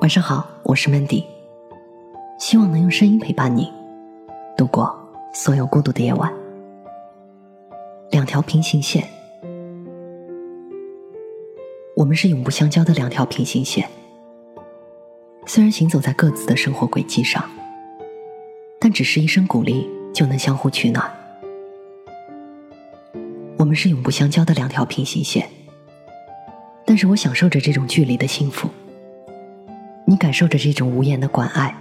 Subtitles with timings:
[0.00, 1.22] 晚上好，我是 Mandy，
[2.38, 3.70] 希望能用声音陪伴你
[4.56, 4.90] 度过
[5.34, 6.32] 所有孤独的夜晚。
[8.10, 9.06] 两条平行线，
[11.94, 13.86] 我们是永不相交的两条平行线。
[15.44, 17.44] 虽然行走在各自的生活轨迹上，
[18.80, 21.12] 但只是一声鼓励就能相互取暖。
[23.58, 25.46] 我们是永不相交的两条平行线，
[26.86, 28.70] 但是我享受着这种距离的幸福。
[30.10, 31.72] 你感受着这种无言的关爱，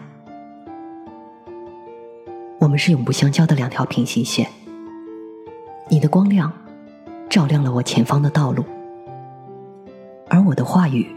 [2.59, 4.47] 我们是永不相交的两条平行线。
[5.87, 6.53] 你的光亮
[7.27, 8.63] 照亮了我前方的道路，
[10.27, 11.09] 而我的话语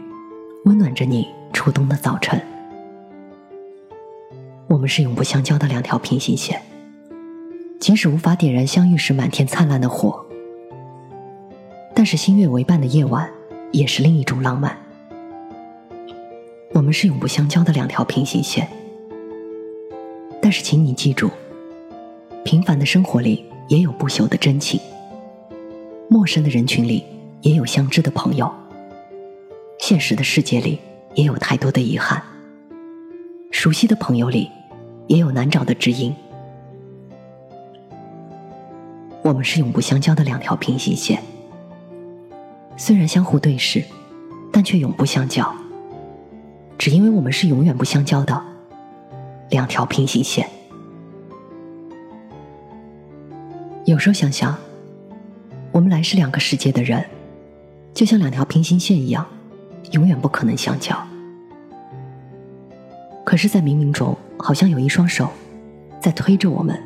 [0.65, 2.41] 温暖着你初冬的早晨。
[4.67, 6.63] 我们是永不相交的两条平行线，
[7.79, 10.25] 即使无法点燃相遇时满天灿烂的火，
[11.93, 13.29] 但是星月为伴的夜晚
[13.71, 14.75] 也是另一种浪漫。
[16.73, 18.67] 我们是永不相交的两条平行线，
[20.41, 21.29] 但是请你记住，
[22.43, 24.79] 平凡的生活里也有不朽的真情，
[26.09, 27.05] 陌生的人群里
[27.41, 28.51] 也有相知的朋友，
[29.79, 30.79] 现实的世界里
[31.13, 32.23] 也有太多的遗憾，
[33.51, 34.49] 熟悉的朋友里
[35.05, 36.13] 也有难找的知音。
[39.21, 41.21] 我们是永不相交的两条平行线，
[42.75, 43.83] 虽然相互对视，
[44.51, 45.55] 但却永不相交。
[46.83, 48.43] 只因为我们是永远不相交的
[49.51, 50.45] 两条平行线。
[53.85, 54.53] 有时候想想，
[55.71, 57.05] 我们来是两个世界的人，
[57.93, 59.25] 就像两条平行线一样，
[59.91, 60.93] 永远不可能相交。
[63.23, 65.29] 可是，在冥冥中，好像有一双手
[66.01, 66.77] 在推着我们，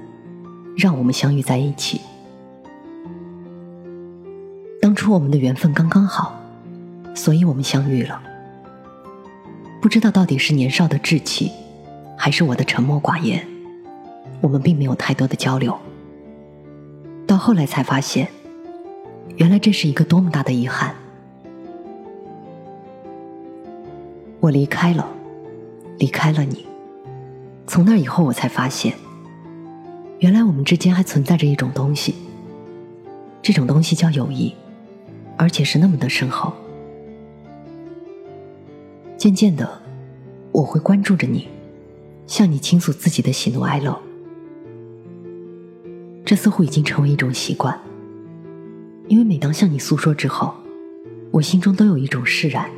[0.78, 2.02] 让我们相遇在一起。
[4.80, 6.40] 当初我们的缘分刚刚好，
[7.16, 8.22] 所以我们相遇了。
[9.80, 11.52] 不知道到底是年少的稚气，
[12.18, 13.46] 还是我的沉默寡言，
[14.42, 15.78] 我们并没有太多的交流。
[17.28, 18.28] 到后来才发现，
[19.36, 20.96] 原来这是一个多么大的遗憾。
[24.40, 25.08] 我离开了，
[25.98, 26.66] 离开了你。
[27.68, 28.94] 从那以后，我才发现，
[30.20, 32.16] 原来我们之间还存在着一种东西，
[33.42, 34.54] 这种东西叫友谊，
[35.38, 36.54] 而且是那么的深厚。
[39.28, 39.82] 渐渐的，
[40.54, 41.50] 我会关注着你，
[42.28, 44.02] 向你倾诉自己的喜怒哀乐。
[46.24, 47.78] 这似乎已经成为一种习惯，
[49.10, 50.54] 因为每当向你诉说之后，
[51.32, 52.72] 我心中都有一种释然，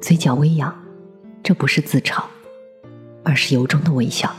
[0.00, 0.74] 嘴角微扬。
[1.44, 2.24] 这不是自嘲，
[3.22, 4.34] 而是由衷的微笑。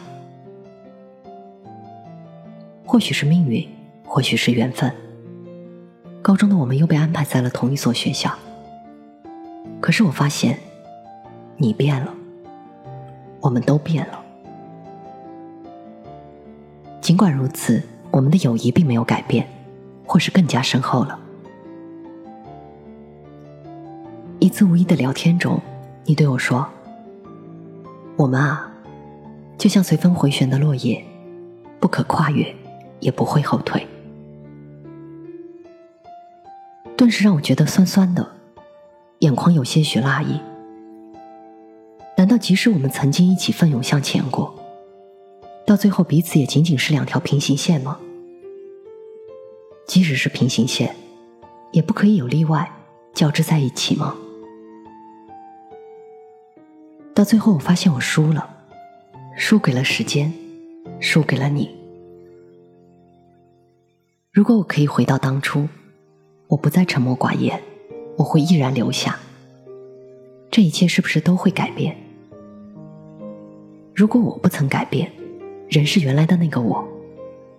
[2.83, 3.65] 或许是命运，
[4.03, 4.93] 或许是缘分。
[6.21, 8.37] 高中的我们又被安排在了同一所学校。
[9.79, 10.57] 可是我发现，
[11.55, 12.13] 你变了，
[13.39, 14.19] 我们都变了。
[16.99, 19.47] 尽管如此，我们的友谊并没有改变，
[20.05, 21.17] 或是更加深厚了。
[24.39, 25.61] 一次无意的聊天中，
[26.05, 26.67] 你对我说
[28.17, 28.71] ：“我们啊，
[29.57, 31.01] 就像随风回旋的落叶，
[31.79, 32.53] 不可跨越，
[32.99, 33.85] 也不会后退。”
[36.97, 38.36] 顿时让我觉得酸酸的。
[39.19, 40.39] 眼眶有些许辣意。
[42.17, 44.53] 难道即使我们曾经一起奋勇向前过，
[45.65, 47.99] 到最后彼此也仅仅是两条平行线吗？
[49.87, 50.95] 即使是平行线，
[51.71, 52.71] 也不可以有例外
[53.13, 54.15] 交织在一起吗？
[57.13, 58.49] 到最后，我发现我输了，
[59.35, 60.33] 输给了时间，
[60.99, 61.75] 输给了你。
[64.31, 65.67] 如果我可以回到当初，
[66.47, 67.59] 我不再沉默寡言。
[68.17, 69.19] 我会毅然留下，
[70.49, 71.95] 这一切是不是都会改变？
[73.93, 75.11] 如果我不曾改变，
[75.69, 76.83] 人是原来的那个我，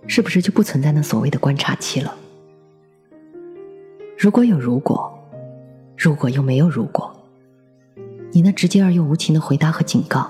[0.05, 2.13] 是不是就不存在那所谓的观察期了？
[4.17, 5.17] 如果有如果，
[5.97, 7.09] 如果又没有如果，
[8.33, 10.29] 你那直接而又无情的回答和警告，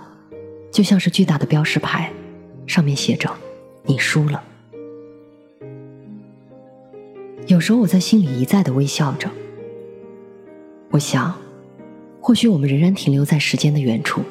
[0.71, 2.11] 就像是巨大的标识牌，
[2.67, 3.35] 上面写着
[3.83, 4.43] “你输了”。
[7.47, 9.27] 有时候我在心里一再的微笑着。
[10.91, 11.33] 我想，
[12.19, 14.21] 或许我们仍然停留在时间的远处，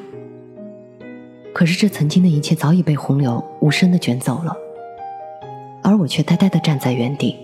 [1.54, 4.56] 可是这曾经的一切早已被洪流无声的卷走了，
[5.84, 7.36] 而我却呆呆的站在原地，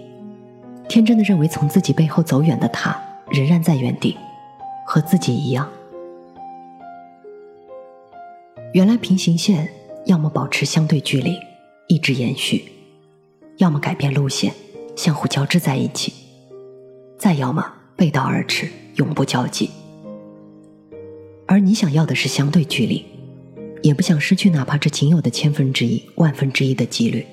[0.89, 3.01] 天真的认为从自己背后走远的他
[3.31, 4.17] 仍然在原地，
[4.85, 5.71] 和自己一样。
[8.73, 9.69] 原来平行线
[10.07, 11.39] 要么保持相对距离，
[11.87, 12.65] 一直延续，
[13.59, 14.53] 要么改变路线，
[14.97, 16.13] 相互交织在一起，
[17.17, 18.69] 再要么背道而驰。
[18.97, 19.71] 永不交集，
[21.49, 23.05] 而你想要的是相对距离，
[23.83, 27.27] 也不想失去哪怕这仅有的千分之一、万分之一的几率。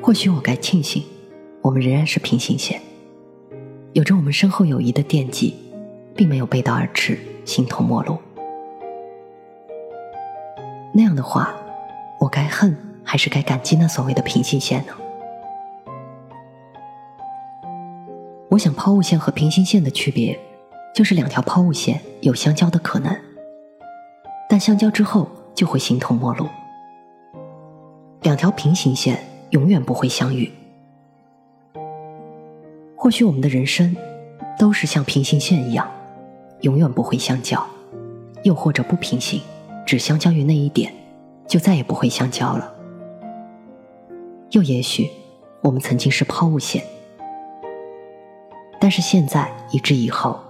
[0.00, 1.02] 或许我该庆幸，
[1.60, 2.80] 我们仍然是平行线，
[3.92, 5.56] 有着我们深厚友谊的惦记，
[6.14, 8.18] 并没有背道而驰、形同陌路。
[10.94, 11.52] 那样的话，
[12.20, 14.92] 我该恨还是该感激那所谓的平行线呢？
[18.50, 20.38] 我想，抛物线和平行线的区别，
[20.94, 23.14] 就是两条抛物线有相交的可能，
[24.48, 26.46] 但相交之后就会形同陌路。
[28.22, 30.50] 两条平行线永远不会相遇。
[32.96, 33.94] 或许我们的人生，
[34.58, 35.86] 都是像平行线一样，
[36.62, 37.60] 永远不会相交；
[38.44, 39.42] 又或者不平行，
[39.84, 40.90] 只相交于那一点，
[41.46, 42.72] 就再也不会相交了。
[44.52, 45.10] 又也许，
[45.60, 46.82] 我们曾经是抛物线。
[48.88, 50.40] 但是现在以至以后，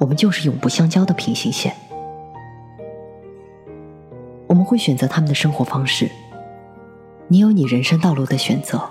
[0.00, 1.72] 我们就是永不相交的平行线。
[4.48, 6.10] 我们会选择他们的生活方式，
[7.28, 8.82] 你有你人生道路的选择。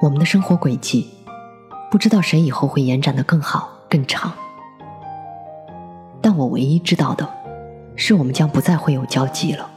[0.00, 1.10] 我们的生活轨迹，
[1.90, 4.32] 不知道谁以后会延展的更好更长。
[6.22, 7.28] 但我唯一知道的，
[7.96, 9.70] 是我们将不再会有交集了。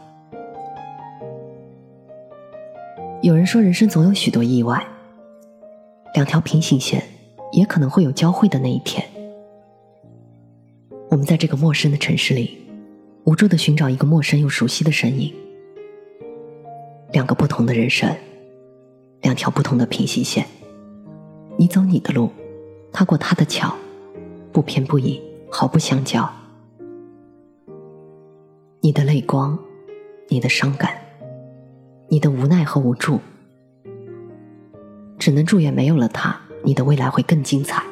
[3.22, 4.82] 有人说，人生总有许多意外，
[6.14, 7.04] 两条平行线。
[7.52, 9.06] 也可能会有交汇的那一天。
[11.10, 12.58] 我们在这个陌生的城市里，
[13.24, 15.34] 无助的寻找一个陌生又熟悉的身影。
[17.12, 18.14] 两个不同的人生，
[19.22, 20.46] 两条不同的平行线。
[21.58, 22.30] 你走你的路，
[22.92, 23.74] 他过他的桥，
[24.52, 26.30] 不偏不倚，毫不相交。
[28.82, 29.58] 你的泪光，
[30.28, 30.92] 你的伤感，
[32.10, 33.20] 你的无奈和无助，
[35.18, 36.42] 只能祝愿没有了他。
[36.66, 37.84] 你的未来会更精彩。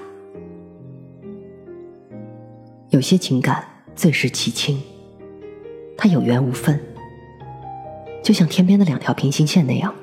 [2.89, 3.63] 有些情感
[3.95, 4.81] 最是凄清，
[5.95, 6.79] 它有缘无分，
[8.23, 9.93] 就像天边的两条平行线那样，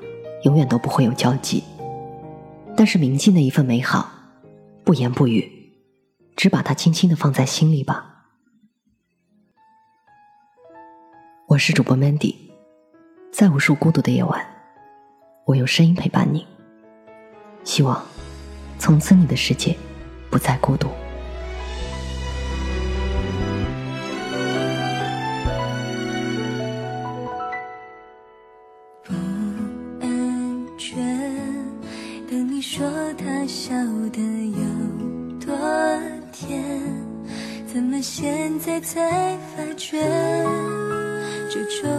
[0.45, 1.65] 永远都不会有交集。
[2.77, 4.09] 但是铭记那一份美好，
[4.85, 5.73] 不言不语，
[6.37, 8.07] 只把它轻轻的放在心里吧。
[11.49, 12.37] 我是主播 Mandy，
[13.33, 14.47] 在无数孤独的夜晚，
[15.47, 16.47] 我用声音陪伴你。
[17.65, 18.01] 希望。
[18.81, 19.77] 从此，你的世界
[20.31, 20.89] 不再孤独。
[29.05, 29.13] 不
[30.01, 30.97] 安全，
[32.29, 32.89] 等你说
[33.19, 33.75] 他笑
[34.11, 35.55] 得有多
[36.33, 36.65] 甜，
[37.71, 40.01] 怎么现在才发觉，
[41.51, 41.91] 这种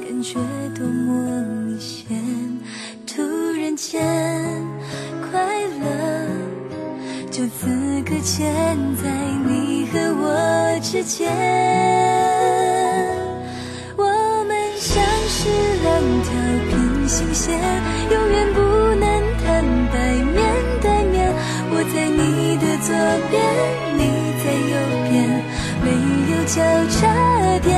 [0.00, 0.40] 感觉
[0.74, 2.18] 多么明显，
[3.06, 3.22] 突
[3.52, 4.71] 然间。
[7.42, 7.66] 就此
[8.02, 8.54] 搁浅
[9.02, 9.10] 在
[9.44, 11.28] 你和我之间，
[13.96, 14.04] 我
[14.46, 15.50] 们像是
[15.82, 15.90] 两
[16.22, 16.30] 条
[16.70, 17.58] 平行线，
[18.12, 18.60] 永远不
[18.94, 19.04] 能
[19.42, 19.60] 坦
[19.90, 20.38] 白面
[20.80, 21.34] 对面。
[21.72, 22.94] 我在你的左
[23.28, 23.42] 边，
[23.98, 24.00] 你
[24.38, 24.78] 在右
[25.10, 25.42] 边，
[25.82, 25.90] 没
[26.30, 26.62] 有交
[26.94, 27.00] 叉
[27.58, 27.74] 点，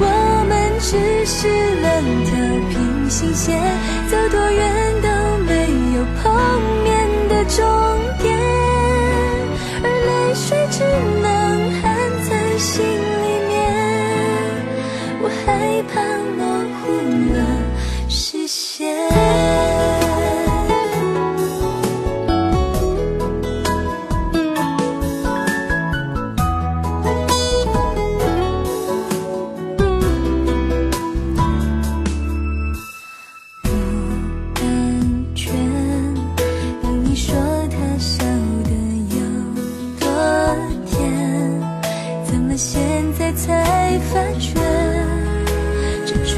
[0.00, 0.04] 我
[0.48, 0.90] 们只
[1.24, 1.46] 是
[1.80, 1.86] 两
[2.24, 2.34] 条
[2.70, 3.56] 平行线，
[4.10, 4.60] 走多远
[5.00, 5.06] 都
[5.46, 5.52] 没
[5.94, 6.34] 有碰
[6.82, 6.90] 面
[7.28, 7.62] 的终
[8.18, 8.19] 点。
[43.32, 44.60] 才发觉，
[46.04, 46.36] 这种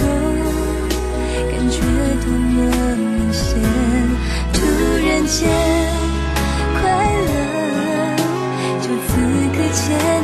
[1.51, 1.81] 感觉
[2.25, 2.55] 多么
[2.97, 3.59] 明显。
[4.53, 4.59] 突
[5.07, 5.49] 然间，
[6.81, 6.81] 快
[7.23, 7.31] 乐
[8.81, 9.11] 就此
[9.53, 10.22] 刻间。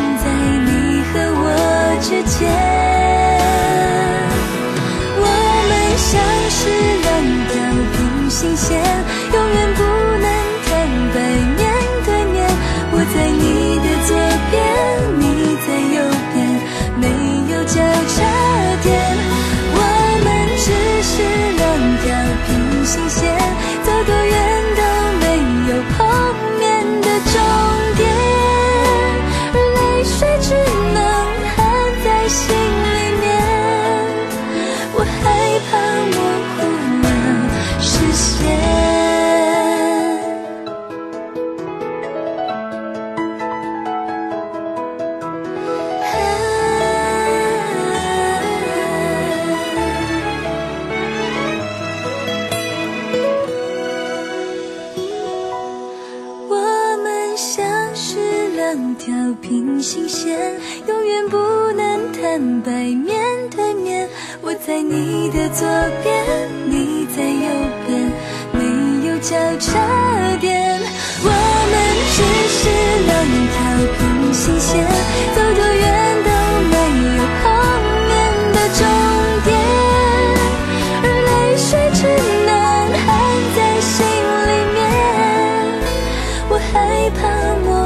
[87.21, 87.78] 参我